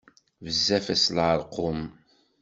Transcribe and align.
Bezzaf-as 0.43 1.05
leṛqum. 1.15 1.81